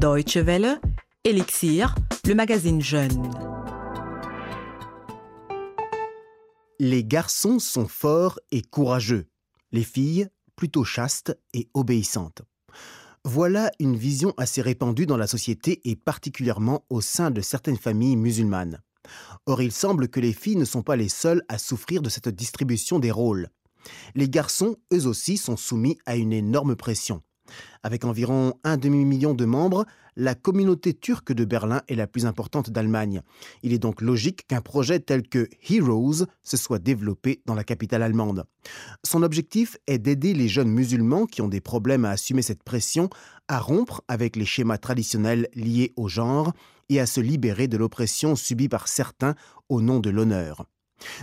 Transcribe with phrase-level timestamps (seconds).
[0.00, 0.80] Deutsche Welle,
[1.24, 1.94] Elixir,
[2.24, 3.30] le magazine Jeune.
[6.78, 9.26] Les garçons sont forts et courageux,
[9.72, 12.40] les filles plutôt chastes et obéissantes.
[13.26, 18.16] Voilà une vision assez répandue dans la société et particulièrement au sein de certaines familles
[18.16, 18.80] musulmanes.
[19.44, 22.30] Or, il semble que les filles ne sont pas les seules à souffrir de cette
[22.30, 23.50] distribution des rôles.
[24.14, 27.22] Les garçons, eux aussi, sont soumis à une énorme pression.
[27.82, 29.84] Avec environ un demi-million de membres,
[30.16, 33.22] la communauté turque de Berlin est la plus importante d'Allemagne.
[33.62, 38.02] Il est donc logique qu'un projet tel que Heroes se soit développé dans la capitale
[38.02, 38.44] allemande.
[39.04, 43.08] Son objectif est d'aider les jeunes musulmans qui ont des problèmes à assumer cette pression
[43.48, 46.52] à rompre avec les schémas traditionnels liés au genre
[46.88, 49.34] et à se libérer de l'oppression subie par certains
[49.68, 50.66] au nom de l'honneur.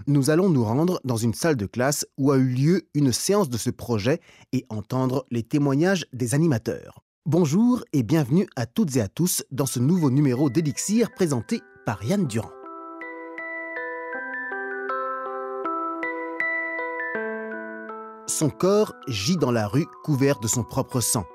[0.07, 3.49] Nous allons nous rendre dans une salle de classe où a eu lieu une séance
[3.49, 4.19] de ce projet
[4.53, 7.03] et entendre les témoignages des animateurs.
[7.25, 12.03] Bonjour et bienvenue à toutes et à tous dans ce nouveau numéro d'Elixir présenté par
[12.03, 12.51] Yann Durand.
[18.27, 21.25] Son corps gît dans la rue couvert de son propre sang.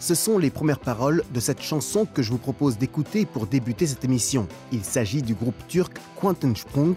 [0.00, 3.86] Ce sont les premières paroles de cette chanson que je vous propose d'écouter pour débuter
[3.86, 4.46] cette émission.
[4.70, 6.94] Il s'agit du groupe turc Quantensprung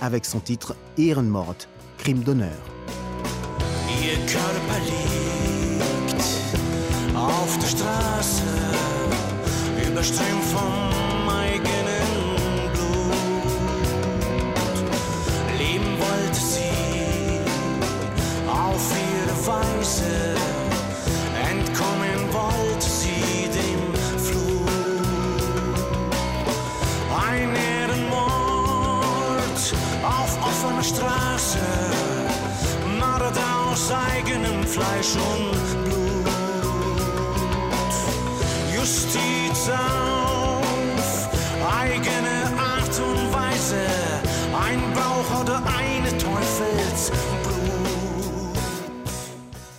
[0.00, 1.56] avec son titre Ehrenmord,
[1.98, 2.56] crime d'honneur.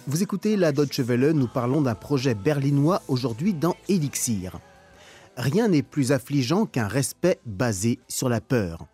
[0.08, 4.60] Vous écoutez la Deutsche Welle, nous parlons d'un projet berlinois aujourd'hui dans Elixir.
[5.38, 8.86] Rien n'est plus affligeant qu'un respect basé sur la peur.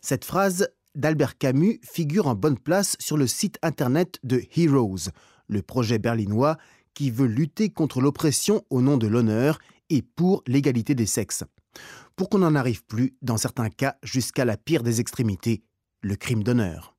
[0.00, 5.10] Cette phrase d'Albert Camus figure en bonne place sur le site internet de Heroes,
[5.48, 6.56] le projet berlinois
[6.94, 9.58] qui veut lutter contre l'oppression au nom de l'honneur
[9.90, 11.44] et pour l'égalité des sexes.
[12.16, 15.62] Pour qu'on n'en arrive plus, dans certains cas, jusqu'à la pire des extrémités,
[16.02, 16.94] le crime d'honneur.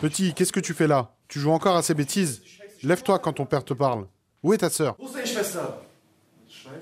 [0.00, 1.14] Petit, qu'est-ce que tu fais là?
[1.28, 2.42] Tu joues encore à ces bêtises?
[2.82, 4.06] Lève-toi quand ton père te parle.
[4.42, 4.96] Où est ta sœur?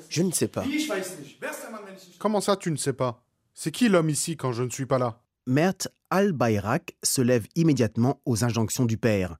[0.09, 0.65] Je ne sais pas.
[2.19, 3.23] Comment ça, tu ne sais pas?
[3.55, 5.21] C'est qui l'homme ici quand je ne suis pas là?
[5.47, 9.37] Mert al-Bayrak se lève immédiatement aux injonctions du père.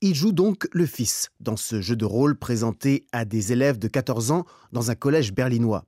[0.00, 3.88] Il joue donc le fils dans ce jeu de rôle présenté à des élèves de
[3.88, 5.84] 14 ans dans un collège berlinois.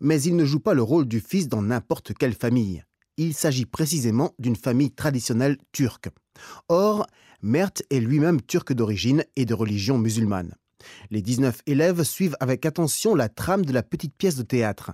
[0.00, 2.84] Mais il ne joue pas le rôle du fils dans n'importe quelle famille.
[3.16, 6.08] Il s'agit précisément d'une famille traditionnelle turque.
[6.68, 7.06] Or,
[7.42, 10.54] Mert est lui-même turc d'origine et de religion musulmane.
[11.10, 14.92] Les 19 élèves suivent avec attention la trame de la petite pièce de théâtre.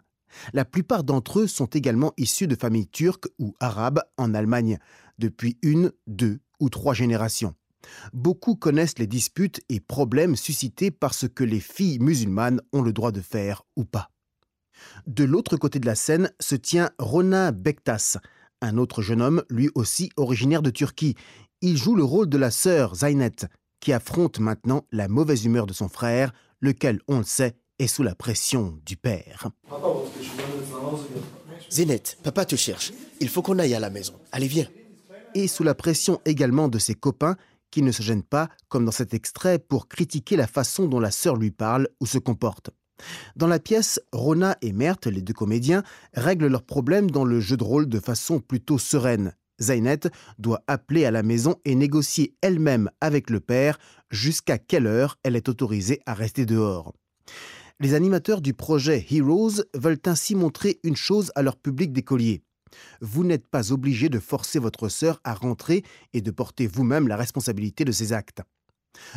[0.52, 4.78] La plupart d'entre eux sont également issus de familles turques ou arabes en Allemagne,
[5.18, 7.54] depuis une, deux ou trois générations.
[8.12, 12.92] Beaucoup connaissent les disputes et problèmes suscités par ce que les filles musulmanes ont le
[12.92, 14.11] droit de faire ou pas.
[15.06, 18.18] De l'autre côté de la scène se tient Rona Bektas,
[18.60, 21.16] un autre jeune homme, lui aussi originaire de Turquie.
[21.60, 23.48] Il joue le rôle de la sœur Zaynet,
[23.80, 28.02] qui affronte maintenant la mauvaise humeur de son frère, lequel, on le sait, est sous
[28.02, 29.48] la pression du père.
[31.70, 32.92] Zénette, papa te cherche.
[33.20, 34.14] Il faut qu'on aille à la maison.
[34.30, 34.68] Allez, viens.
[35.34, 37.36] Et sous la pression également de ses copains,
[37.70, 41.10] qui ne se gênent pas, comme dans cet extrait, pour critiquer la façon dont la
[41.10, 42.70] sœur lui parle ou se comporte.
[43.36, 45.82] Dans la pièce, Rona et Mert, les deux comédiens,
[46.14, 49.34] règlent leurs problèmes dans le jeu de rôle de façon plutôt sereine.
[49.60, 50.00] Zaynet
[50.38, 53.78] doit appeler à la maison et négocier elle-même avec le père
[54.10, 56.92] jusqu'à quelle heure elle est autorisée à rester dehors.
[57.80, 62.42] Les animateurs du projet Heroes veulent ainsi montrer une chose à leur public d'écoliers.
[63.00, 65.82] Vous n'êtes pas obligé de forcer votre sœur à rentrer
[66.12, 68.42] et de porter vous-même la responsabilité de ses actes.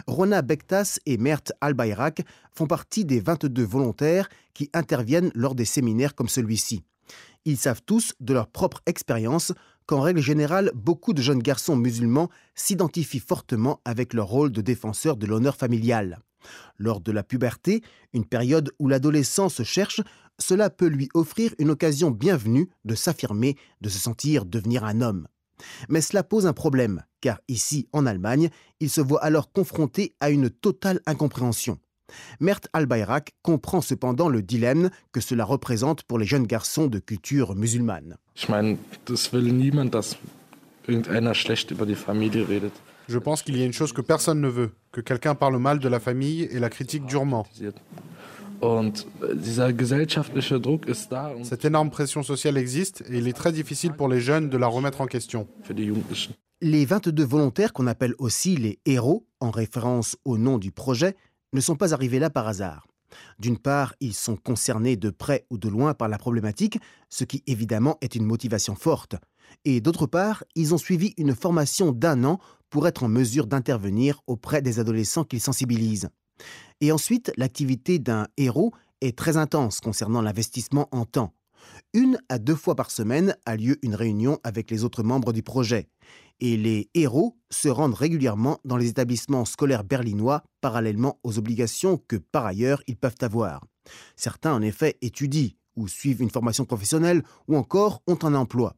[0.07, 2.24] Rona Bektas et Mert Albayrak
[2.54, 6.83] font partie des 22 volontaires qui interviennent lors des séminaires comme celui-ci.
[7.45, 9.54] Ils savent tous, de leur propre expérience,
[9.86, 15.16] qu'en règle générale, beaucoup de jeunes garçons musulmans s'identifient fortement avec leur rôle de défenseur
[15.16, 16.19] de l'honneur familial.
[16.78, 17.81] Lors de la puberté,
[18.13, 20.01] une période où l'adolescent se cherche,
[20.39, 25.28] cela peut lui offrir une occasion bienvenue de s'affirmer, de se sentir devenir un homme.
[25.90, 28.50] Mais cela pose un problème, car ici, en Allemagne,
[28.80, 31.80] il se voit alors confronté à une totale incompréhension.
[32.40, 37.56] Mert Albayrak comprend cependant le dilemme que cela représente pour les jeunes garçons de culture
[37.56, 38.18] musulmane.
[43.07, 45.80] Je pense qu'il y a une chose que personne ne veut, que quelqu'un parle mal
[45.80, 47.48] de la famille et la critique durement.
[48.62, 53.34] Und dieser gesellschaftliche Druck ist da und Cette énorme pression sociale existe et il est
[53.34, 55.48] très difficile pour les jeunes de la remettre en question.
[56.62, 61.16] Les 22 volontaires qu'on appelle aussi les héros, en référence au nom du projet,
[61.54, 62.88] ne sont pas arrivés là par hasard.
[63.40, 66.80] D'une part, ils sont concernés de près ou de loin par la problématique,
[67.10, 69.16] ce qui évidemment est une motivation forte.
[69.63, 74.22] Et d'autre part, ils ont suivi une formation d'un an pour être en mesure d'intervenir
[74.28, 76.10] auprès des adolescents qu'ils sensibilisent.
[76.81, 81.33] Et ensuite, l'activité d'un héros est très intense concernant l'investissement en temps.
[81.94, 85.42] Une à deux fois par semaine a lieu une réunion avec les autres membres du
[85.42, 85.88] projet.
[86.39, 92.18] Et les héros se rendent régulièrement dans les établissements scolaires berlinois parallèlement aux obligations que
[92.18, 93.63] par ailleurs ils peuvent avoir.
[94.16, 98.75] Certains en effet étudient ou suivent une formation professionnelle ou encore ont un emploi.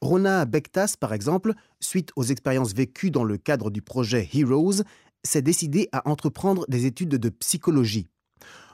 [0.00, 4.82] Rona Bektas, par exemple, suite aux expériences vécues dans le cadre du projet Heroes,
[5.24, 8.08] s'est décidé à entreprendre des études de psychologie.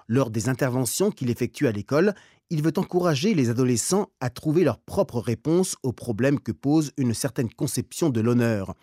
[0.08, 2.14] Lors des interventions qu'il effectue à l'école,
[2.50, 7.14] il veut encourager les adolescents à trouver leurs propres réponses aux problèmes que pose une
[7.14, 8.74] certaine conception de l'honneur.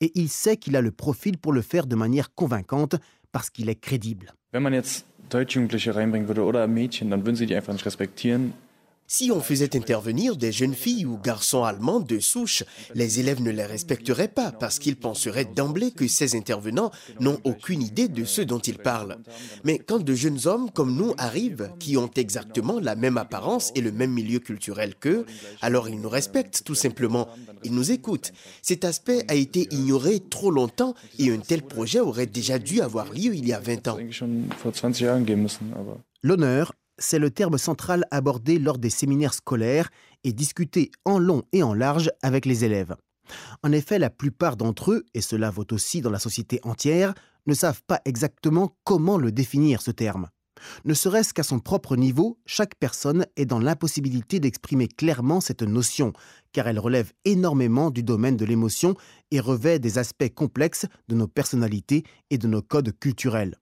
[0.00, 2.94] Et il sait qu'il a le profil pour le faire de manière convaincante
[3.32, 4.32] parce qu'il est crédible.
[4.52, 8.54] Wenn man jetzt würde oder Mädchen, dann würden sie die einfach nicht respektieren.
[9.10, 12.62] Si on faisait intervenir des jeunes filles ou garçons allemands de souche,
[12.94, 17.80] les élèves ne les respecteraient pas parce qu'ils penseraient d'emblée que ces intervenants n'ont aucune
[17.80, 19.16] idée de ce dont ils parlent.
[19.64, 23.80] Mais quand de jeunes hommes comme nous arrivent, qui ont exactement la même apparence et
[23.80, 25.24] le même milieu culturel qu'eux,
[25.62, 27.28] alors ils nous respectent tout simplement.
[27.64, 28.34] Ils nous écoutent.
[28.60, 33.06] Cet aspect a été ignoré trop longtemps et un tel projet aurait déjà dû avoir
[33.06, 33.94] lieu il y a 20 ans.
[33.94, 38.58] Das eigentlich schon vor 20 Jahren gehen müssen, aber L'honneur, c'est le terme central abordé
[38.58, 39.90] lors des séminaires scolaires
[40.24, 42.96] et discuté en long et en large avec les élèves.
[43.62, 47.14] En effet, la plupart d'entre eux, et cela vaut aussi dans la société entière,
[47.46, 50.28] ne savent pas exactement comment le définir, ce terme.
[50.84, 56.12] Ne serait-ce qu'à son propre niveau, chaque personne est dans l'impossibilité d'exprimer clairement cette notion,
[56.52, 58.94] car elle relève énormément du domaine de l'émotion
[59.30, 63.56] et revêt des aspects complexes de nos personnalités et de nos codes culturels.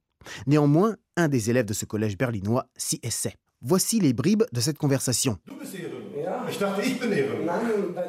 [0.46, 3.34] Néanmoins, un des élèves de ce collège berlinois s'y essaie.
[3.62, 5.38] Voici les bribes de cette conversation.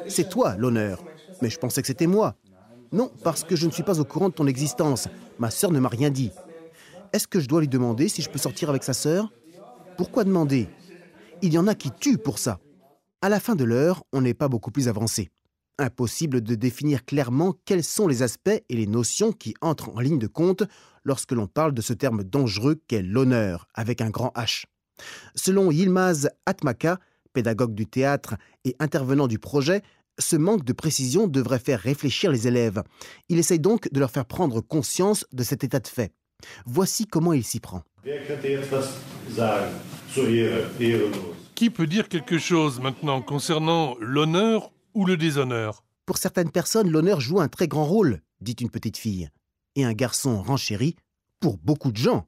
[0.08, 1.02] C'est toi l'honneur.
[1.40, 2.36] Mais je pensais que c'était moi.
[2.92, 5.08] Non, parce que je ne suis pas au courant de ton existence.
[5.38, 6.32] Ma sœur ne m'a rien dit.
[7.12, 9.32] Est-ce que je dois lui demander si je peux sortir avec sa sœur?
[9.96, 10.68] Pourquoi demander?
[11.42, 12.58] Il y en a qui tuent pour ça.
[13.22, 15.30] À la fin de l'heure, on n'est pas beaucoup plus avancé.
[15.80, 20.18] Impossible de définir clairement quels sont les aspects et les notions qui entrent en ligne
[20.18, 20.64] de compte
[21.04, 24.64] lorsque l'on parle de ce terme dangereux qu'est l'honneur, avec un grand H.
[25.36, 26.98] Selon Yilmaz Atmaka,
[27.32, 28.34] pédagogue du théâtre
[28.64, 29.82] et intervenant du projet,
[30.18, 32.82] ce manque de précision devrait faire réfléchir les élèves.
[33.28, 36.12] Il essaye donc de leur faire prendre conscience de cet état de fait.
[36.66, 37.82] Voici comment il s'y prend.
[41.54, 47.20] Qui peut dire quelque chose maintenant concernant l'honneur ou le déshonneur Pour certaines personnes, l'honneur
[47.20, 49.28] joue un très grand rôle, dit une petite fille.
[49.76, 50.96] Et un garçon renchérit,
[51.40, 52.26] pour beaucoup de gens.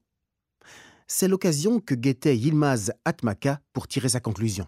[1.07, 4.67] C'est l'occasion que guettait Yilmaz Atmaka pour tirer sa conclusion.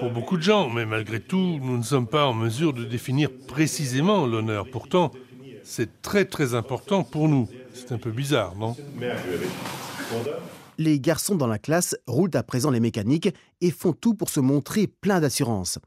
[0.00, 3.30] Pour beaucoup de gens, mais malgré tout, nous ne sommes pas en mesure de définir
[3.48, 4.70] précisément l'honneur.
[4.70, 5.10] Pourtant,
[5.64, 7.48] c'est très très important pour nous.
[7.74, 8.76] C'est un peu bizarre, non?
[10.78, 14.40] Les garçons dans la classe roulent à présent les mécaniques et font tout pour se
[14.40, 15.78] montrer plein d'assurance.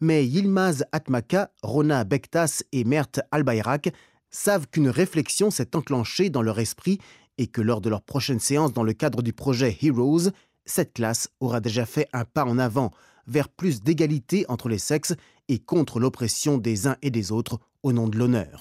[0.00, 3.92] Mais Yilmaz Atmaka, Rona Bektas et Mert Albayrak
[4.30, 6.98] savent qu'une réflexion s'est enclenchée dans leur esprit
[7.38, 10.30] et que lors de leur prochaine séance dans le cadre du projet Heroes,
[10.64, 12.90] cette classe aura déjà fait un pas en avant
[13.26, 15.14] vers plus d'égalité entre les sexes
[15.48, 18.58] et contre l'oppression des uns et des autres au nom de l'honneur.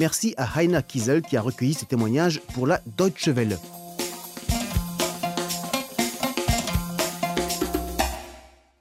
[0.00, 3.58] Merci à Heina Kiesel qui a recueilli ce témoignage pour la Deutsche Welle.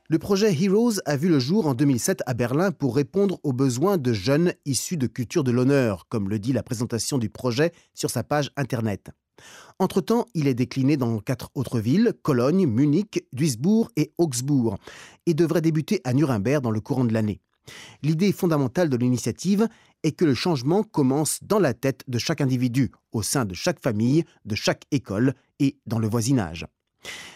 [0.08, 3.98] Le projet Heroes a vu le jour en 2007 à Berlin pour répondre aux besoins
[3.98, 8.10] de jeunes issus de culture de l'honneur, comme le dit la présentation du projet sur
[8.10, 9.10] sa page internet.
[9.78, 14.78] Entre-temps, il est décliné dans quatre autres villes, Cologne, Munich, Duisbourg et Augsbourg,
[15.26, 17.42] et devrait débuter à Nuremberg dans le courant de l'année.
[18.02, 19.68] L'idée fondamentale de l'initiative
[20.04, 23.82] est que le changement commence dans la tête de chaque individu, au sein de chaque
[23.82, 26.66] famille, de chaque école et dans le voisinage.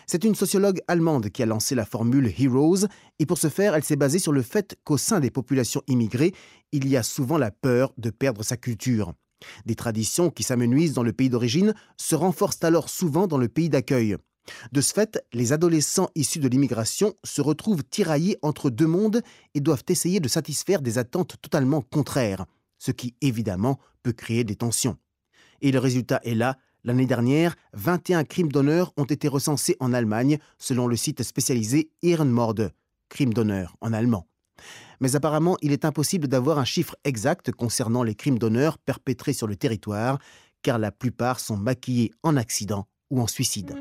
[0.05, 2.87] C'est une sociologue allemande qui a lancé la formule Heroes,
[3.19, 6.33] et pour ce faire, elle s'est basée sur le fait qu'au sein des populations immigrées,
[6.71, 9.13] il y a souvent la peur de perdre sa culture.
[9.65, 13.69] Des traditions qui s'amenuisent dans le pays d'origine se renforcent alors souvent dans le pays
[13.69, 14.17] d'accueil.
[14.71, 19.21] De ce fait, les adolescents issus de l'immigration se retrouvent tiraillés entre deux mondes
[19.53, 22.45] et doivent essayer de satisfaire des attentes totalement contraires,
[22.77, 24.97] ce qui évidemment peut créer des tensions.
[25.61, 30.37] Et le résultat est là, L'année dernière, 21 crimes d'honneur ont été recensés en Allemagne
[30.57, 32.73] selon le site spécialisé Ehrenmorde,
[33.07, 34.27] crime d'honneur en allemand.
[34.99, 39.47] Mais apparemment, il est impossible d'avoir un chiffre exact concernant les crimes d'honneur perpétrés sur
[39.47, 40.19] le territoire,
[40.61, 43.75] car la plupart sont maquillés en accident ou en suicide.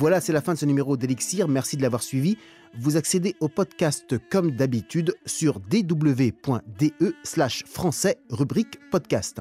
[0.00, 1.46] Voilà, c'est la fin de ce numéro d'Elixir.
[1.46, 2.38] Merci de l'avoir suivi.
[2.78, 9.40] Vous accédez au podcast comme d'habitude sur dw.de slash français rubrique podcast.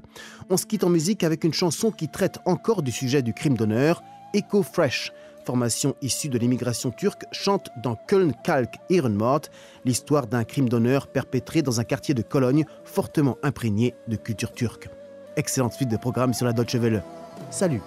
[0.50, 3.56] On se quitte en musique avec une chanson qui traite encore du sujet du crime
[3.56, 4.04] d'honneur,
[4.36, 5.14] Eco Fresh.
[5.46, 9.44] Formation issue de l'immigration turque chante dans Köln Kalk Ehrenmord
[9.86, 14.90] l'histoire d'un crime d'honneur perpétré dans un quartier de Cologne fortement imprégné de culture turque.
[15.38, 17.02] Excellente suite de programme sur la Deutsche Welle.
[17.50, 17.80] Salut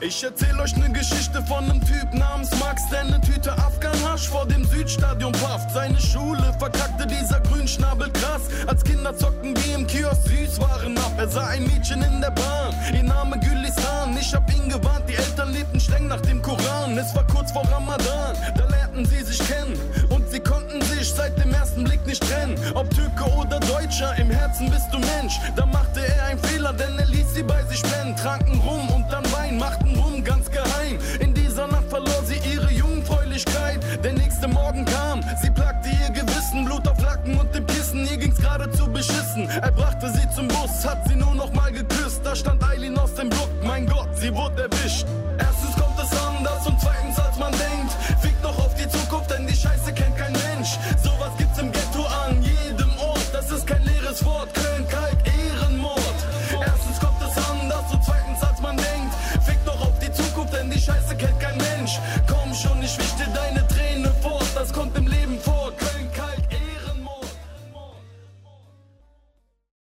[0.00, 4.28] Ich erzähl euch ne Geschichte von nem Typ namens Max, der ne Tüte Afghan Hasch
[4.28, 5.70] vor dem Südstadion pafft.
[5.70, 8.42] Seine Schule verkackte dieser Grünschnabel krass.
[8.66, 11.12] Als Kinder zockten wir im Kiosk Süßwaren ab.
[11.16, 14.16] Er sah ein Mädchen in der Bahn, ihr Name Gülistan.
[14.20, 16.98] Ich hab ihn gewarnt, die Eltern lebten streng nach dem Koran.
[16.98, 19.80] Es war kurz vor Ramadan, da lernten sie sich kennen.
[20.10, 22.56] Und sie konnten sich seit dem ersten Blick nicht trennen.
[22.74, 25.40] Ob Türke oder Deutscher, im Herzen bist du Mensch.
[25.56, 28.14] Da machte er einen Fehler, denn er ließ sie bei sich pennen.
[28.16, 28.62] Tranken
[40.86, 42.20] hat sie nur noch mal geküsst.
[42.24, 45.06] Da stand Eileen aus dem Block, mein Gott, sie wurde erwischt.
[45.38, 45.55] Erstens